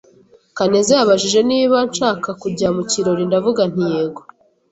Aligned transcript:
Kaneza 0.57 0.91
yabajije 0.99 1.39
niba 1.51 1.77
nshaka 1.89 2.29
kujya 2.41 2.67
mu 2.75 2.83
kirori 2.91 3.23
ndavuga 3.29 3.61
nti 3.71 3.83
yego. 3.93 4.21